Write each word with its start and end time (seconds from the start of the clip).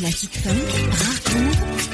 classique 0.00 0.38
funk, 0.38 0.54
rare 0.92 1.20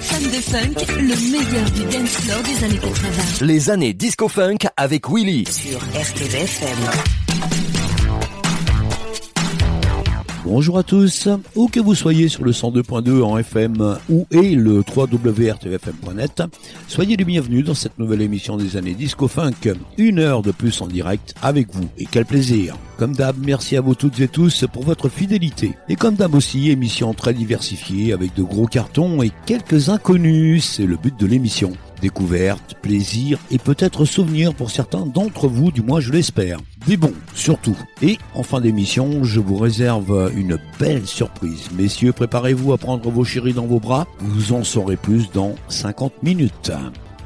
fan 0.00 0.22
de 0.22 0.40
funk, 0.40 0.76
le 0.96 1.16
meilleur 1.32 1.70
du 1.72 1.82
dance 1.86 2.10
floor 2.10 2.40
des 2.44 2.64
années 2.64 2.78
80. 2.78 3.44
Les 3.44 3.70
années 3.70 3.94
disco 3.94 4.28
funk 4.28 4.58
avec 4.76 5.08
Willy 5.08 5.44
sur 5.44 5.78
RTVFM. 5.78 7.75
Bonjour 10.46 10.78
à 10.78 10.84
tous, 10.84 11.28
où 11.56 11.66
que 11.66 11.80
vous 11.80 11.96
soyez 11.96 12.28
sur 12.28 12.44
le 12.44 12.52
102.2 12.52 13.20
en 13.20 13.36
FM 13.36 13.98
ou 14.08 14.28
et 14.30 14.54
le 14.54 14.84
www.rtvfm.net, 14.96 16.44
soyez 16.86 17.16
les 17.16 17.24
bienvenus 17.24 17.64
dans 17.64 17.74
cette 17.74 17.98
nouvelle 17.98 18.22
émission 18.22 18.56
des 18.56 18.76
années 18.76 18.94
Disco 18.94 19.26
Funk, 19.26 19.74
une 19.98 20.20
heure 20.20 20.42
de 20.42 20.52
plus 20.52 20.80
en 20.82 20.86
direct 20.86 21.34
avec 21.42 21.74
vous, 21.74 21.88
et 21.98 22.06
quel 22.08 22.26
plaisir. 22.26 22.76
Comme 22.96 23.16
d'hab, 23.16 23.34
merci 23.44 23.76
à 23.76 23.80
vous 23.80 23.96
toutes 23.96 24.20
et 24.20 24.28
tous 24.28 24.64
pour 24.72 24.84
votre 24.84 25.08
fidélité. 25.08 25.72
Et 25.88 25.96
comme 25.96 26.14
d'hab 26.14 26.36
aussi, 26.36 26.70
émission 26.70 27.12
très 27.12 27.34
diversifiée 27.34 28.12
avec 28.12 28.32
de 28.34 28.44
gros 28.44 28.68
cartons 28.68 29.24
et 29.24 29.32
quelques 29.46 29.88
inconnus, 29.88 30.64
c'est 30.64 30.86
le 30.86 30.96
but 30.96 31.18
de 31.18 31.26
l'émission. 31.26 31.72
Découverte, 32.00 32.74
plaisir 32.82 33.38
et 33.50 33.58
peut-être 33.58 34.04
souvenir 34.04 34.54
pour 34.54 34.70
certains 34.70 35.06
d'entre 35.06 35.48
vous, 35.48 35.70
du 35.70 35.82
moins 35.82 36.00
je 36.00 36.12
l'espère. 36.12 36.58
Des 36.86 36.96
bons, 36.96 37.14
surtout. 37.34 37.76
Et 38.02 38.18
en 38.34 38.42
fin 38.42 38.60
d'émission, 38.60 39.24
je 39.24 39.40
vous 39.40 39.56
réserve 39.56 40.30
une 40.36 40.58
belle 40.78 41.06
surprise. 41.06 41.68
Messieurs, 41.76 42.12
préparez-vous 42.12 42.72
à 42.72 42.78
prendre 42.78 43.10
vos 43.10 43.24
chéris 43.24 43.54
dans 43.54 43.66
vos 43.66 43.80
bras. 43.80 44.06
Vous 44.20 44.52
en 44.52 44.62
saurez 44.62 44.96
plus 44.96 45.30
dans 45.32 45.54
50 45.68 46.22
minutes. 46.22 46.70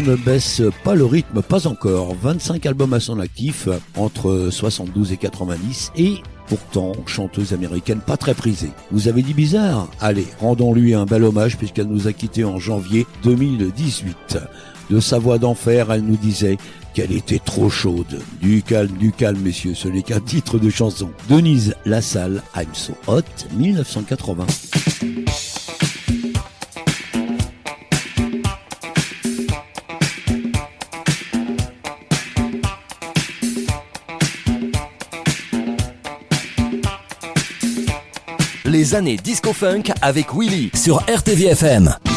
Ne 0.08 0.16
baisse 0.16 0.62
pas 0.84 0.94
le 0.94 1.04
rythme, 1.04 1.42
pas 1.42 1.66
encore. 1.66 2.14
25 2.22 2.64
albums 2.64 2.94
à 2.94 3.00
son 3.00 3.20
actif 3.20 3.68
entre 3.94 4.48
72 4.50 5.12
et 5.12 5.18
90 5.18 5.92
et 5.96 6.14
pourtant 6.46 6.92
chanteuse 7.04 7.52
américaine 7.52 8.00
pas 8.00 8.16
très 8.16 8.32
prisée. 8.32 8.70
Vous 8.90 9.08
avez 9.08 9.20
dit 9.20 9.34
bizarre 9.34 9.86
Allez, 10.00 10.26
rendons-lui 10.40 10.94
un 10.94 11.04
bel 11.04 11.24
hommage 11.24 11.58
puisqu'elle 11.58 11.88
nous 11.88 12.08
a 12.08 12.14
quittés 12.14 12.44
en 12.44 12.58
janvier 12.58 13.06
2018. 13.22 14.38
De 14.88 14.98
sa 14.98 15.18
voix 15.18 15.36
d'enfer, 15.36 15.92
elle 15.92 16.04
nous 16.04 16.16
disait 16.16 16.56
qu'elle 16.94 17.12
était 17.12 17.38
trop 17.38 17.68
chaude. 17.68 18.22
Du 18.40 18.62
calme, 18.62 18.96
du 18.96 19.12
calme, 19.12 19.40
messieurs, 19.40 19.74
ce 19.74 19.88
n'est 19.88 20.02
qu'un 20.02 20.20
titre 20.20 20.58
de 20.58 20.70
chanson. 20.70 21.10
Denise 21.28 21.74
Lassalle, 21.84 22.42
I'm 22.56 22.68
So 22.72 22.94
Hot, 23.08 23.24
1980. 23.58 24.46
Les 38.78 38.94
années 38.94 39.16
disco 39.16 39.52
funk 39.52 39.92
avec 40.02 40.32
Willy 40.32 40.70
sur 40.72 40.98
RTVFM. 41.08 42.07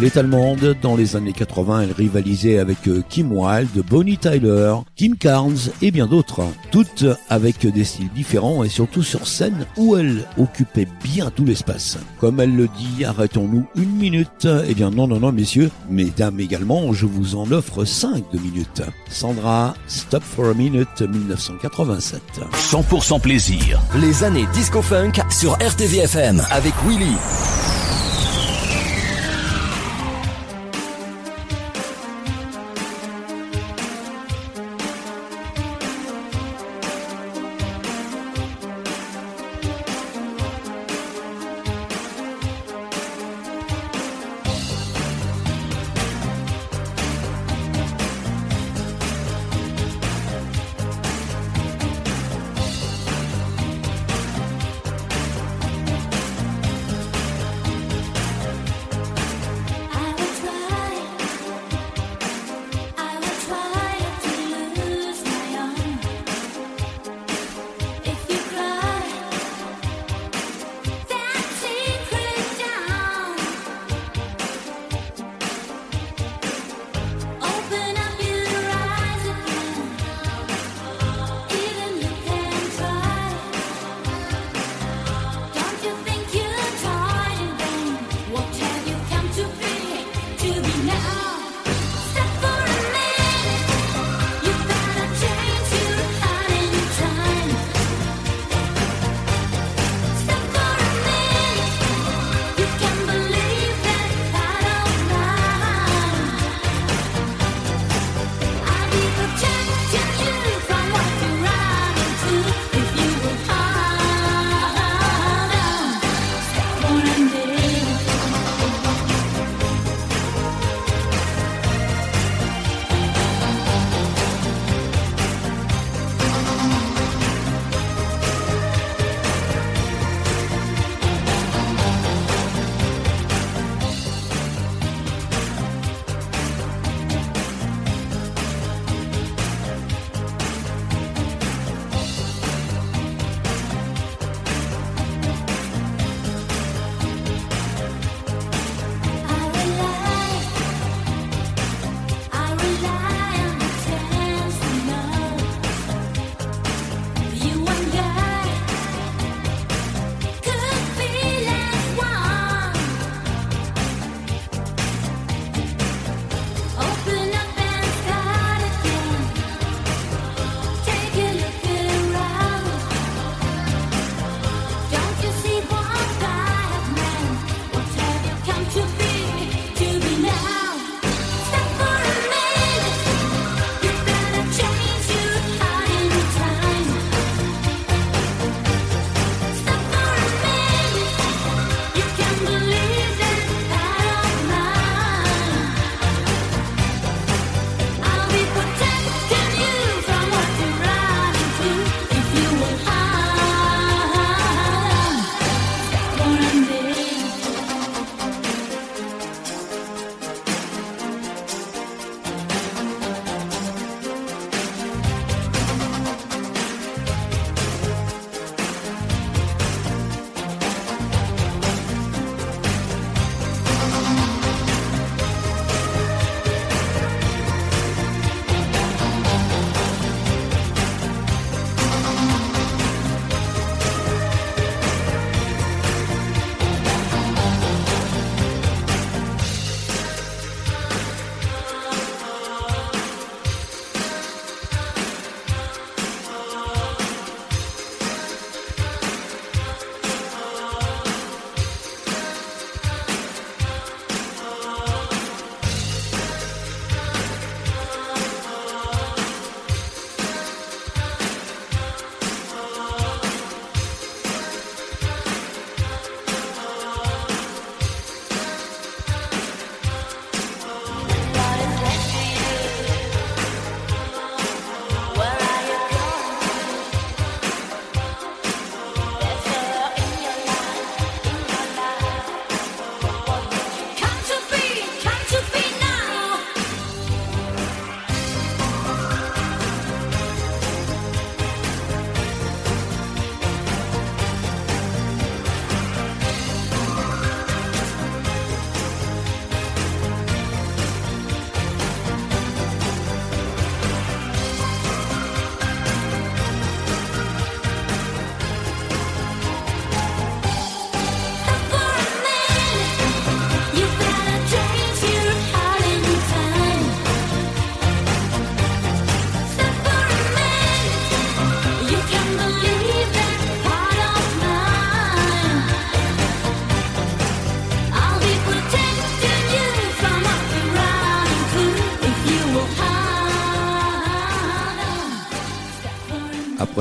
Elle 0.00 0.06
est 0.06 0.16
allemande. 0.16 0.76
Dans 0.80 0.96
les 0.96 1.14
années 1.14 1.34
80, 1.34 1.82
elle 1.82 1.92
rivalisait 1.92 2.58
avec 2.58 2.88
euh, 2.88 3.02
Kim 3.10 3.32
Wilde, 3.32 3.84
Bonnie 3.86 4.16
Tyler, 4.16 4.76
Kim 4.96 5.14
Carnes 5.14 5.58
et 5.82 5.90
bien 5.90 6.06
d'autres. 6.06 6.40
Toutes 6.70 7.04
avec 7.28 7.66
des 7.66 7.84
styles 7.84 8.08
différents 8.14 8.64
et 8.64 8.70
surtout 8.70 9.02
sur 9.02 9.26
scène 9.26 9.66
où 9.76 9.96
elle 9.96 10.24
occupait 10.38 10.88
bien 11.04 11.30
tout 11.30 11.44
l'espace. 11.44 11.98
Comme 12.18 12.40
elle 12.40 12.56
le 12.56 12.68
dit, 12.68 13.04
arrêtons-nous 13.04 13.66
une 13.76 13.94
minute. 13.94 14.48
Eh 14.66 14.72
bien 14.72 14.90
non, 14.90 15.06
non, 15.06 15.20
non, 15.20 15.32
messieurs, 15.32 15.70
mesdames 15.90 16.40
également, 16.40 16.94
je 16.94 17.04
vous 17.04 17.36
en 17.36 17.52
offre 17.52 17.84
cinq 17.84 18.24
de 18.32 18.38
minutes. 18.38 18.80
Sandra, 19.10 19.74
Stop 19.86 20.22
for 20.22 20.46
a 20.46 20.54
Minute 20.54 21.02
1987. 21.02 22.22
100% 22.54 23.20
plaisir. 23.20 23.78
Les 24.00 24.24
années 24.24 24.46
disco 24.54 24.80
funk 24.80 25.12
sur 25.28 25.58
RTVFM 25.58 26.40
avec 26.50 26.72
Willy. 26.88 27.16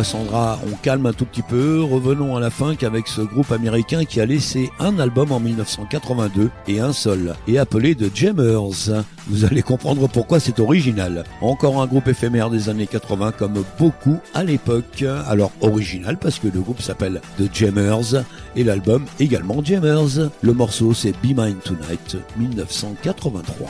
Sandra, 0.04 0.60
on 0.66 0.76
calme 0.76 1.06
un 1.06 1.14
tout 1.14 1.26
petit 1.26 1.42
peu. 1.42 1.82
Revenons 1.82 2.36
à 2.36 2.40
la 2.40 2.50
fin 2.50 2.76
qu'avec 2.76 3.08
ce 3.08 3.22
groupe 3.22 3.52
américain 3.52 4.06
qui 4.06 4.22
a 4.22 4.26
laissé 4.26 4.70
un 4.80 5.00
album 5.00 5.32
en 5.32 5.40
1982 5.40 6.50
et 6.68 6.80
un 6.80 6.94
seul, 6.94 7.36
et 7.48 7.60
appelé 7.60 7.96
The 7.96 8.14
Jammers. 8.14 9.04
Vous 9.28 9.46
allez 9.46 9.62
comprendre 9.62 10.08
pourquoi 10.08 10.40
c'est 10.40 10.60
original. 10.60 11.24
Encore 11.42 11.82
un 11.82 11.88
groupe 11.88 12.08
éphémère 12.08 12.50
des 12.50 12.70
années 12.70 12.88
80 12.88 13.34
comme 13.34 13.64
beaucoup 13.78 14.18
à 14.34 14.44
l'époque. 14.44 15.04
Alors 15.28 15.52
original 15.62 16.18
parce 16.18 16.40
que 16.40 16.48
le 16.48 16.60
groupe 16.60 16.82
s'appelle 16.82 17.22
The 17.38 17.54
Jammers 17.54 18.24
et 18.56 18.64
l'album 18.64 19.06
également 19.20 19.64
Jammers. 19.64 20.30
Le 20.42 20.54
morceau 20.54 20.94
c'est 20.94 21.14
Be 21.24 21.38
Mine 21.38 21.58
Tonight 21.64 22.18
1983 22.38 23.70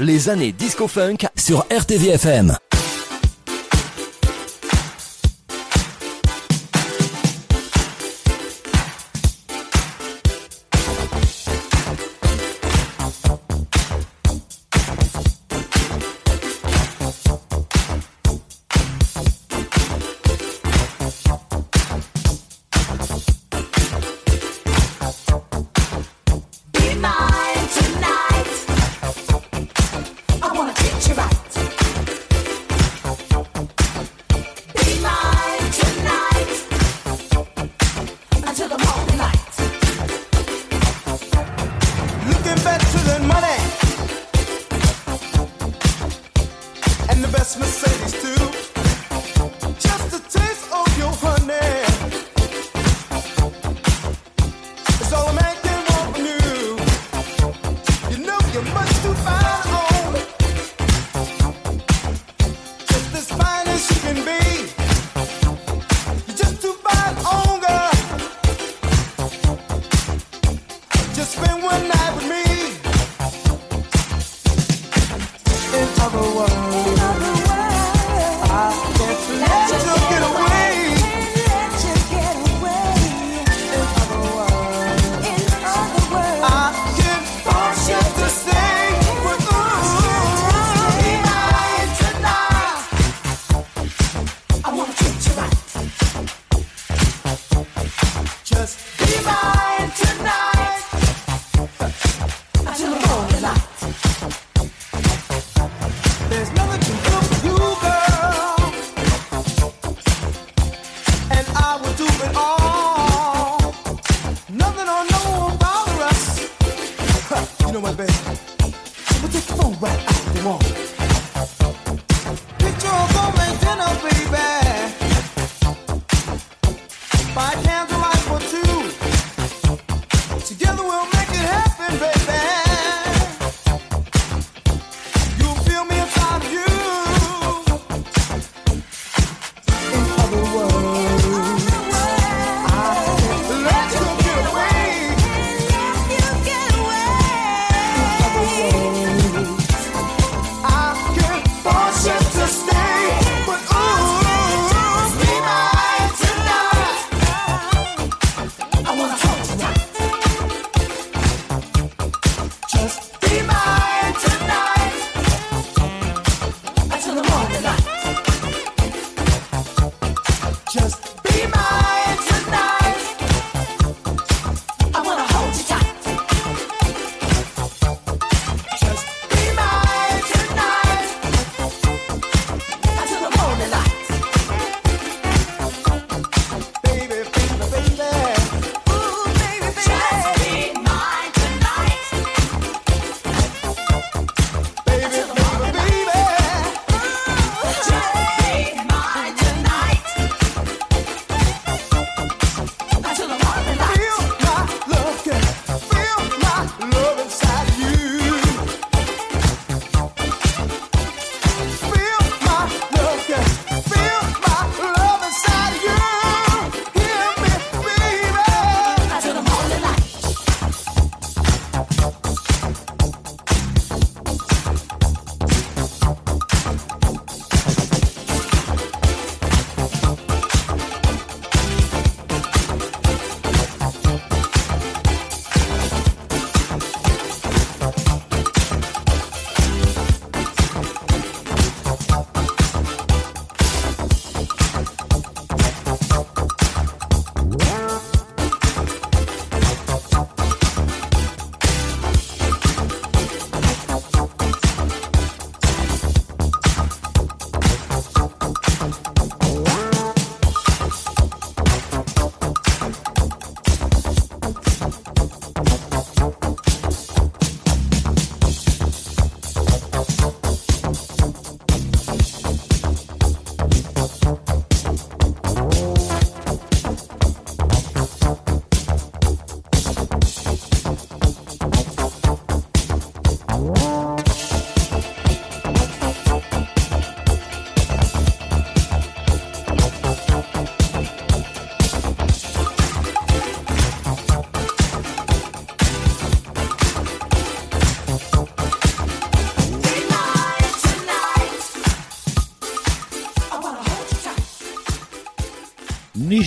les 0.00 0.30
années 0.30 0.52
disco 0.52 0.88
funk 0.88 1.28
sur 1.36 1.66
RTVFM. 1.70 2.56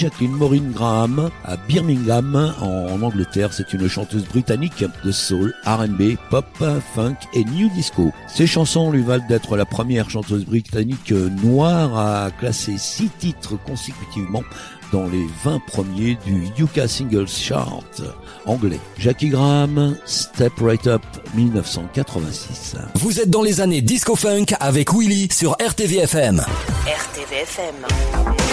Jacqueline 0.04 0.34
Maureen 0.34 0.70
Graham 0.74 1.30
à 1.46 1.56
Birmingham 1.56 2.54
en 2.60 3.02
Angleterre. 3.02 3.54
C'est 3.54 3.72
une 3.72 3.88
chanteuse 3.88 4.26
britannique 4.26 4.84
de 5.06 5.12
soul, 5.14 5.54
R&B, 5.66 6.18
pop, 6.30 6.46
funk 6.94 7.16
et 7.34 7.46
new 7.46 7.70
disco. 7.70 8.12
Ses 8.28 8.46
chansons 8.46 8.92
lui 8.92 9.02
valent 9.02 9.26
d'être 9.30 9.56
la 9.56 9.64
première 9.64 10.10
chanteuse 10.10 10.44
britannique 10.44 11.12
noire 11.12 11.98
à 11.98 12.32
classer 12.32 12.78
six 12.78 13.08
titres 13.18 13.56
consécutivement 13.66 14.44
dans 14.92 15.08
les 15.08 15.26
20 15.46 15.62
premiers 15.68 16.18
du 16.26 16.48
UK 16.62 16.86
Singles 16.86 17.30
Chart 17.30 18.02
anglais. 18.46 18.82
Jackie 18.98 19.30
Graham, 19.30 19.96
Step 20.06 20.52
Right 20.60 20.86
Up 20.86 21.02
1986. 21.34 22.76
Vous 22.96 23.22
êtes 23.22 23.30
dans 23.30 23.42
les 23.42 23.62
années 23.62 23.82
disco 23.82 24.18
funk 24.18 24.48
avec 24.60 24.94
Willy 24.94 25.30
sur 25.32 25.54
RTVFM. 25.62 26.44
RTVFM. 26.86 28.53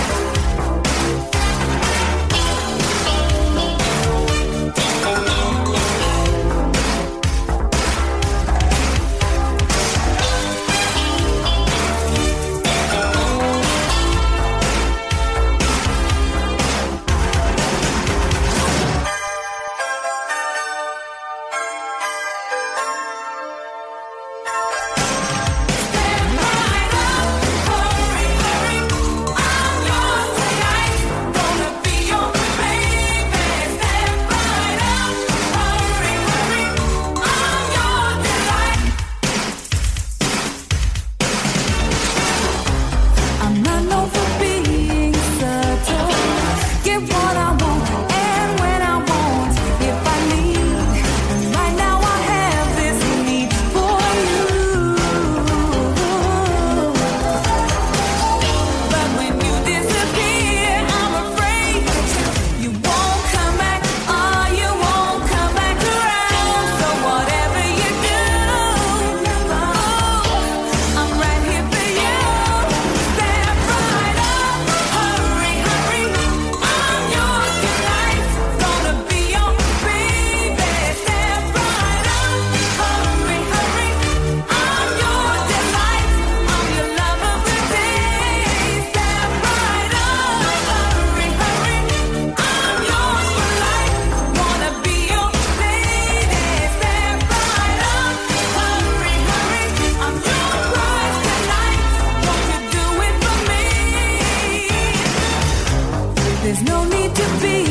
to 107.14 107.40
be 107.40 107.69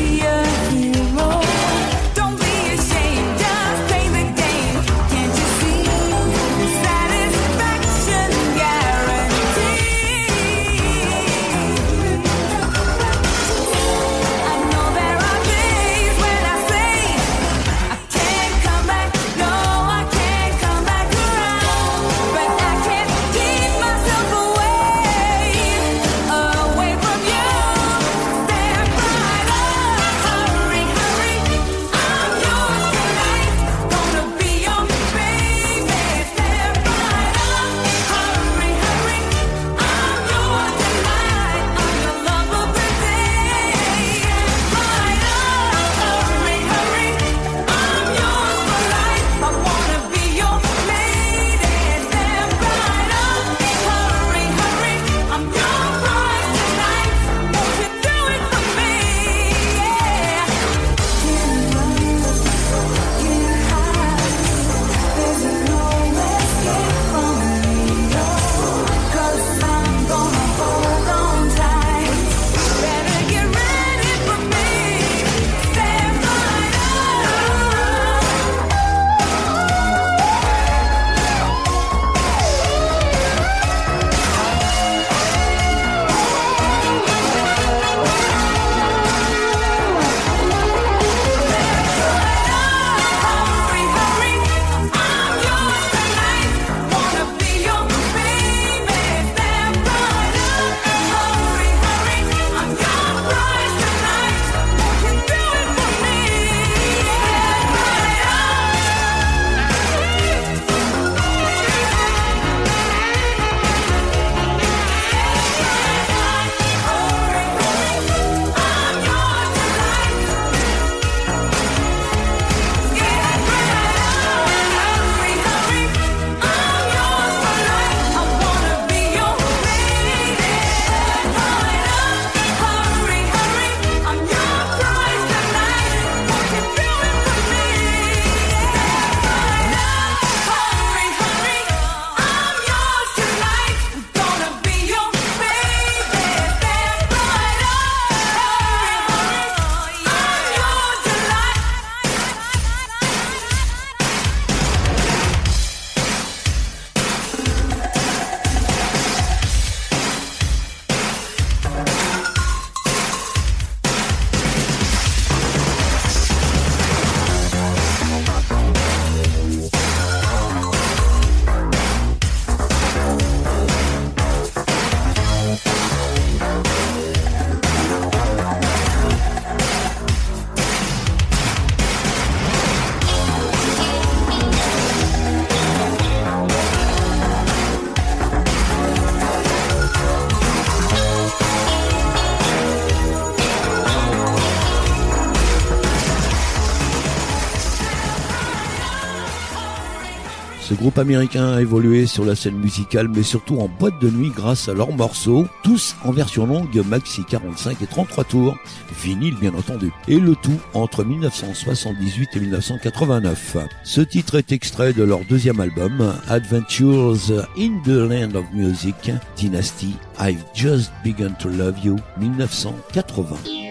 américain 200.98 201.52
a 201.52 201.60
évolué 201.60 202.06
sur 202.06 202.24
la 202.24 202.34
scène 202.34 202.56
musicale, 202.56 203.08
mais 203.08 203.22
surtout 203.22 203.58
en 203.58 203.68
boîte 203.68 204.00
de 204.00 204.10
nuit 204.10 204.32
grâce 204.34 204.68
à 204.68 204.74
leurs 204.74 204.92
morceaux, 204.92 205.46
tous 205.62 205.96
en 206.04 206.12
version 206.12 206.46
longue, 206.46 206.82
maxi 206.86 207.22
45 207.24 207.82
et 207.82 207.86
33 207.86 208.24
tours, 208.24 208.56
vinyle 209.02 209.36
bien 209.36 209.54
entendu, 209.54 209.92
et 210.08 210.18
le 210.18 210.34
tout 210.34 210.58
entre 210.74 211.04
1978 211.04 212.30
et 212.34 212.40
1989. 212.40 213.56
Ce 213.84 214.00
titre 214.00 214.36
est 214.36 214.52
extrait 214.52 214.92
de 214.92 215.02
leur 215.02 215.24
deuxième 215.24 215.60
album, 215.60 216.14
Adventures 216.28 217.44
in 217.58 217.80
the 217.84 217.88
Land 217.88 218.34
of 218.34 218.44
Music, 218.52 219.10
Dynasty, 219.36 219.94
I've 220.18 220.44
Just 220.54 220.92
Begun 221.04 221.32
to 221.40 221.48
Love 221.48 221.78
You, 221.84 221.96
1980. 222.18 223.69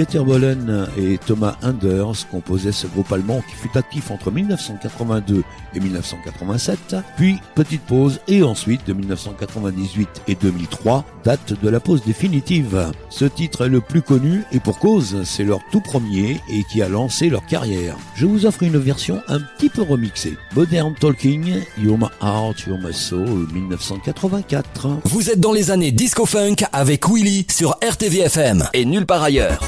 Dieter 0.00 0.24
Bohlen 0.24 0.88
et 0.96 1.18
Thomas 1.18 1.58
Anders 1.62 2.26
composaient 2.30 2.72
ce 2.72 2.86
groupe 2.86 3.12
allemand 3.12 3.42
qui 3.46 3.54
fut 3.54 3.76
actif 3.76 4.10
entre 4.10 4.30
1982 4.30 5.42
et 5.74 5.80
1987, 5.80 6.96
puis 7.18 7.36
petite 7.54 7.82
pause 7.82 8.18
et 8.26 8.42
ensuite 8.42 8.86
de 8.86 8.94
1998 8.94 10.22
et 10.26 10.36
2003, 10.36 11.04
date 11.22 11.52
de 11.62 11.68
la 11.68 11.80
pause 11.80 12.02
définitive. 12.02 12.90
Ce 13.10 13.26
titre 13.26 13.66
est 13.66 13.68
le 13.68 13.82
plus 13.82 14.00
connu 14.00 14.42
et 14.52 14.58
pour 14.58 14.78
cause, 14.78 15.22
c'est 15.24 15.44
leur 15.44 15.60
tout 15.70 15.82
premier 15.82 16.40
et 16.50 16.64
qui 16.72 16.80
a 16.80 16.88
lancé 16.88 17.28
leur 17.28 17.44
carrière. 17.44 17.94
Je 18.14 18.24
vous 18.24 18.46
offre 18.46 18.62
une 18.62 18.78
version 18.78 19.20
un 19.28 19.40
petit 19.58 19.68
peu 19.68 19.82
remixée. 19.82 20.38
Modern 20.56 20.94
Talking, 20.94 21.62
You're 21.76 21.98
My 21.98 22.08
Heart, 22.22 22.60
You're 22.66 22.78
My 22.78 22.94
Soul, 22.94 23.48
1984. 23.52 25.00
Vous 25.04 25.28
êtes 25.28 25.40
dans 25.40 25.52
les 25.52 25.70
années 25.70 25.92
disco 25.92 26.24
funk 26.24 26.64
avec 26.72 27.06
Willy 27.06 27.46
sur 27.50 27.76
RTVFM 27.82 28.66
et 28.72 28.86
nulle 28.86 29.04
part 29.04 29.24
ailleurs. 29.24 29.60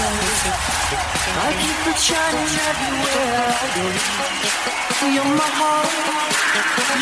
I 0.00 1.50
keep 1.58 1.90
it 1.90 1.98
shining 1.98 2.54
everywhere 2.70 3.50
I 3.50 3.66
go. 3.74 3.82
You're 5.10 5.34
my 5.34 5.50
heart, 5.58 5.90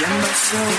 you're 0.00 0.16
my 0.16 0.32
soul. 0.32 0.72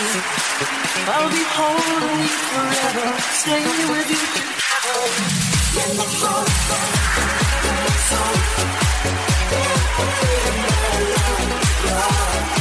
I'll 1.13 1.29
be 1.29 1.45
holding 1.45 2.17
you 2.25 2.37
forever, 2.49 3.07
staying 3.37 3.85
with 3.93 4.09
you 4.09 4.17
forever. 4.33 4.97
You're 5.77 5.93
my 5.93 6.09
heart, 6.17 6.49
you're 7.63 7.81
my 7.85 7.93
soul. 8.09 8.37
You're 10.33 10.57
my 10.63 10.73
love, 11.13 11.45
love. 11.85 12.56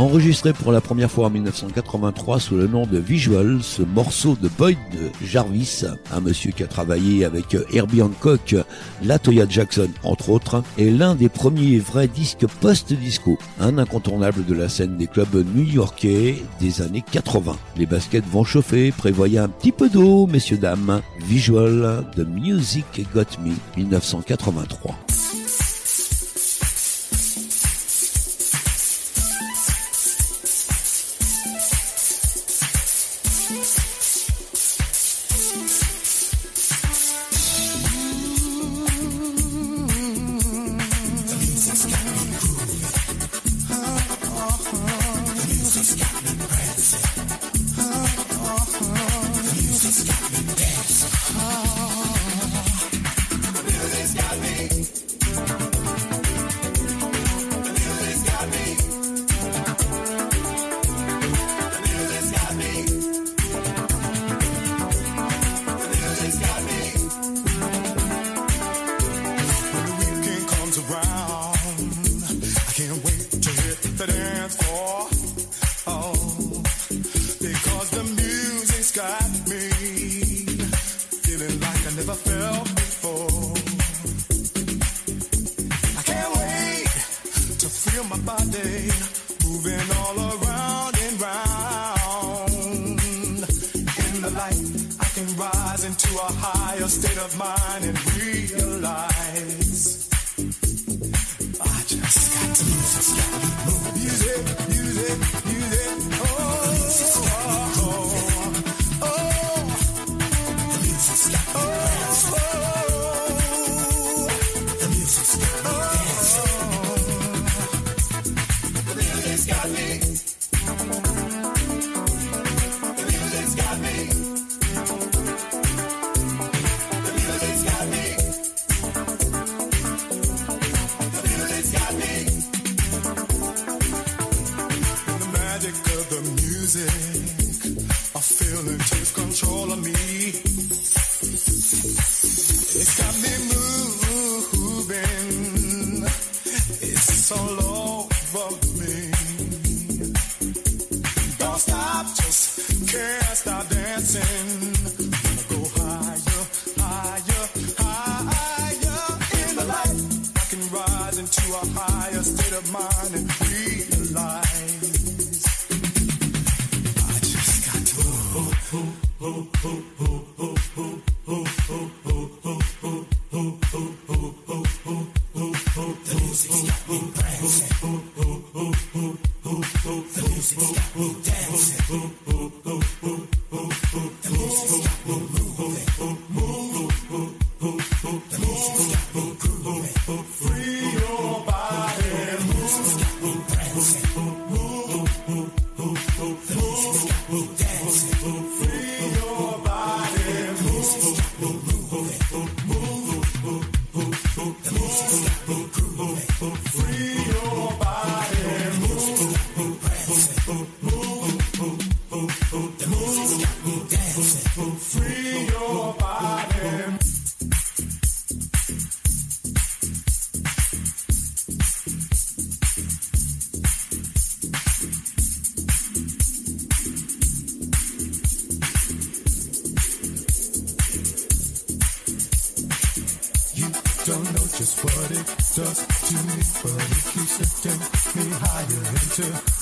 Enregistré 0.00 0.54
pour 0.54 0.72
la 0.72 0.80
première 0.80 1.10
fois 1.10 1.26
en 1.26 1.30
1983 1.30 2.40
sous 2.40 2.56
le 2.56 2.66
nom 2.66 2.86
de 2.86 2.96
Visual, 2.96 3.58
ce 3.60 3.82
morceau 3.82 4.34
de 4.40 4.48
Boyd 4.48 4.78
Jarvis, 5.22 5.84
un 6.10 6.20
monsieur 6.22 6.52
qui 6.52 6.62
a 6.62 6.66
travaillé 6.66 7.26
avec 7.26 7.54
Herbie 7.70 8.00
Hancock, 8.00 8.56
Latoya 9.04 9.44
Jackson 9.46 9.90
entre 10.02 10.30
autres, 10.30 10.62
est 10.78 10.88
l'un 10.88 11.14
des 11.14 11.28
premiers 11.28 11.78
vrais 11.78 12.08
disques 12.08 12.46
post-disco, 12.62 13.38
un 13.60 13.76
incontournable 13.76 14.46
de 14.46 14.54
la 14.54 14.70
scène 14.70 14.96
des 14.96 15.06
clubs 15.06 15.44
new-yorkais 15.54 16.42
des 16.60 16.80
années 16.80 17.04
80. 17.12 17.54
Les 17.76 17.84
baskets 17.84 18.24
vont 18.26 18.42
chauffer, 18.44 18.92
prévoyez 18.92 19.38
un 19.38 19.48
petit 19.48 19.70
peu 19.70 19.90
d'eau, 19.90 20.26
messieurs 20.26 20.56
dames. 20.56 21.02
Visual, 21.18 22.06
The 22.16 22.26
Music 22.26 23.06
Got 23.14 23.38
Me, 23.44 23.52
1983. 23.76 25.09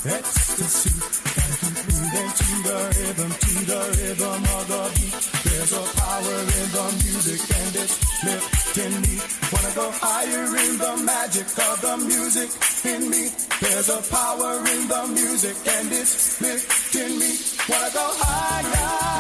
That's 0.09 0.57
the 0.57 0.65
suit. 0.65 1.05
And 1.45 1.53
keep 1.61 1.77
moving 1.93 2.31
to 2.41 2.51
the 2.65 2.79
rhythm, 2.97 3.31
to 3.45 3.53
the 3.69 3.81
rhythm 3.99 4.41
of 4.57 4.65
the 4.73 4.83
beat. 4.97 5.17
There's 5.45 5.73
a 5.73 5.85
power 6.01 6.39
in 6.59 6.67
the 6.77 6.87
music 7.05 7.41
and 7.61 7.73
it's 7.77 7.97
lifting 8.25 8.95
me. 9.05 9.15
Wanna 9.53 9.73
go 9.75 9.91
higher 10.01 10.47
in 10.65 10.79
the 10.79 10.93
magic 11.05 11.49
of 11.69 11.77
the 11.83 11.97
music 12.09 12.51
in 12.89 13.11
me. 13.11 13.29
There's 13.61 13.89
a 13.91 14.01
power 14.09 14.53
in 14.75 14.89
the 14.89 15.03
music 15.13 15.57
and 15.77 15.93
it's 15.93 16.41
lifting 16.41 17.19
me. 17.19 17.31
Wanna 17.69 17.91
go 17.93 18.07
higher. 18.17 19.18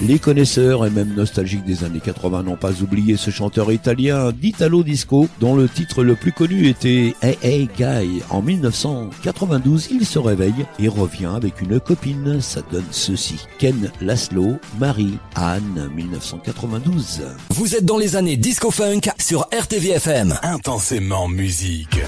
Les 0.00 0.18
connaisseurs 0.18 0.84
et 0.84 0.90
même 0.90 1.14
nostalgiques 1.14 1.64
des 1.64 1.82
années 1.82 2.00
80 2.04 2.42
n'ont 2.42 2.56
pas 2.56 2.82
oublié 2.82 3.16
ce 3.16 3.30
chanteur 3.30 3.72
italien 3.72 4.30
d'Italo 4.30 4.82
Disco 4.82 5.26
dont 5.40 5.56
le 5.56 5.68
titre 5.68 6.04
le 6.04 6.14
plus 6.14 6.32
connu 6.32 6.68
était 6.68 7.14
Hey 7.22 7.38
Hey 7.42 7.68
Guy. 7.78 8.22
En 8.28 8.42
1992, 8.42 9.88
il 9.90 10.04
se 10.04 10.18
réveille 10.18 10.66
et 10.78 10.88
revient 10.88 11.30
avec 11.34 11.62
une 11.62 11.80
copine. 11.80 12.42
Ça 12.42 12.60
donne 12.70 12.84
ceci. 12.90 13.36
Ken 13.58 13.90
Laszlo, 14.02 14.58
Marie, 14.78 15.18
Anne, 15.34 15.90
1992. 15.94 17.22
Vous 17.50 17.74
êtes 17.74 17.86
dans 17.86 17.98
les 17.98 18.16
années 18.16 18.36
disco 18.36 18.70
funk 18.70 19.00
sur 19.18 19.48
RTVFM. 19.50 20.34
Intensément 20.42 21.26
musique. 21.28 22.00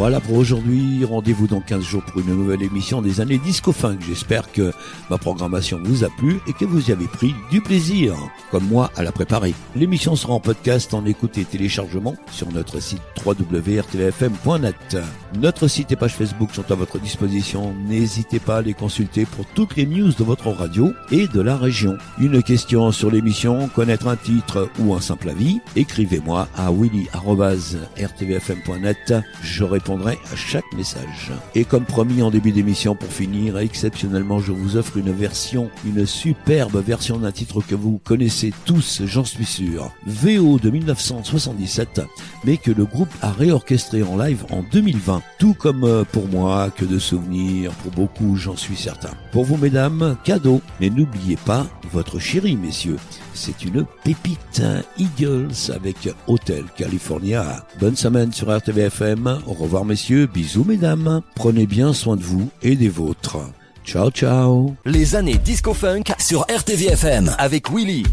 Voilà 0.00 0.18
pour 0.18 0.38
aujourd'hui. 0.38 1.04
Rendez-vous 1.04 1.46
dans 1.46 1.60
15 1.60 1.82
jours 1.82 2.02
pour 2.02 2.22
une 2.22 2.34
nouvelle 2.34 2.62
émission 2.62 3.02
des 3.02 3.20
années 3.20 3.36
Disco 3.36 3.70
Funk. 3.70 3.98
J'espère 4.08 4.50
que 4.50 4.72
ma 5.10 5.18
programmation 5.18 5.78
vous 5.84 6.04
a 6.04 6.08
plu 6.08 6.40
et 6.46 6.54
que 6.54 6.64
vous 6.64 6.88
y 6.88 6.92
avez 6.92 7.06
pris 7.06 7.34
du 7.50 7.60
plaisir, 7.60 8.16
comme 8.50 8.66
moi 8.66 8.90
à 8.96 9.02
la 9.02 9.12
préparer. 9.12 9.52
L'émission 9.76 10.16
sera 10.16 10.32
en 10.32 10.40
podcast, 10.40 10.94
en 10.94 11.04
écoute 11.04 11.36
et 11.36 11.44
téléchargement 11.44 12.16
sur 12.32 12.50
notre 12.50 12.80
site 12.80 13.02
www.rtvfm.net. 13.26 14.96
Notre 15.38 15.68
site 15.68 15.92
et 15.92 15.96
page 15.96 16.14
Facebook 16.14 16.54
sont 16.54 16.72
à 16.72 16.76
votre 16.76 16.98
disposition. 16.98 17.74
N'hésitez 17.86 18.38
pas 18.38 18.56
à 18.56 18.62
les 18.62 18.72
consulter 18.72 19.26
pour 19.26 19.44
toutes 19.54 19.76
les 19.76 19.84
news 19.84 20.12
de 20.12 20.24
votre 20.24 20.48
radio 20.48 20.94
et 21.12 21.26
de 21.26 21.42
la 21.42 21.58
région. 21.58 21.98
Une 22.18 22.42
question 22.42 22.90
sur 22.90 23.10
l'émission, 23.10 23.68
connaître 23.68 24.08
un 24.08 24.16
titre 24.16 24.70
ou 24.78 24.94
un 24.94 25.00
simple 25.02 25.28
avis, 25.28 25.60
écrivez-moi 25.76 26.48
à 26.56 26.72
willy.rtvfm.net. 26.72 29.14
J'aurai 29.42 29.80
à 29.98 30.36
chaque 30.36 30.72
message. 30.76 31.32
Et 31.54 31.64
comme 31.64 31.84
promis 31.84 32.22
en 32.22 32.30
début 32.30 32.52
d'émission, 32.52 32.94
pour 32.94 33.10
finir, 33.10 33.58
exceptionnellement, 33.58 34.38
je 34.38 34.52
vous 34.52 34.76
offre 34.76 34.96
une 34.96 35.12
version, 35.12 35.70
une 35.84 36.06
superbe 36.06 36.82
version 36.84 37.18
d'un 37.18 37.32
titre 37.32 37.60
que 37.60 37.74
vous 37.74 38.00
connaissez 38.04 38.52
tous, 38.64 39.02
j'en 39.04 39.24
suis 39.24 39.44
sûr. 39.44 39.90
VO 40.06 40.58
de 40.58 40.70
1977, 40.70 42.02
mais 42.44 42.56
que 42.56 42.70
le 42.70 42.84
groupe 42.84 43.12
a 43.22 43.32
réorchestré 43.32 44.02
en 44.02 44.16
live 44.16 44.44
en 44.50 44.62
2020. 44.70 45.22
Tout 45.38 45.54
comme 45.54 45.84
euh, 45.84 46.04
pour 46.04 46.28
moi, 46.28 46.70
que 46.70 46.84
de 46.84 46.98
souvenirs, 46.98 47.72
pour 47.82 47.92
beaucoup, 47.92 48.36
j'en 48.36 48.56
suis 48.56 48.76
certain. 48.76 49.10
Pour 49.32 49.44
vous, 49.44 49.56
mesdames, 49.56 50.16
cadeau. 50.24 50.60
Mais 50.80 50.90
n'oubliez 50.90 51.36
pas 51.36 51.66
votre 51.92 52.18
chérie, 52.18 52.56
messieurs. 52.56 52.98
C'est 53.34 53.64
une 53.64 53.84
pépite 54.04 54.62
Eagles 54.98 55.72
avec 55.74 56.08
Hotel 56.26 56.64
California. 56.76 57.64
Bonne 57.78 57.96
semaine 57.96 58.32
sur 58.32 58.54
RTVFM. 58.56 59.40
Au 59.46 59.52
revoir 59.52 59.84
messieurs, 59.84 60.26
bisous 60.26 60.64
mesdames. 60.64 61.22
Prenez 61.34 61.66
bien 61.66 61.92
soin 61.92 62.16
de 62.16 62.22
vous 62.22 62.50
et 62.62 62.76
des 62.76 62.88
vôtres. 62.88 63.38
Ciao 63.84 64.10
ciao. 64.10 64.74
Les 64.84 65.16
années 65.16 65.38
disco 65.38 65.74
funk 65.74 66.04
sur 66.18 66.42
RTVFM 66.42 67.34
avec 67.38 67.70
Willy. 67.70 68.04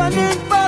Running 0.00 0.38
for 0.48 0.59